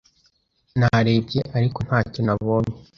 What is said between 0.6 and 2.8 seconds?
Narebye, ariko ntacyo nabonye.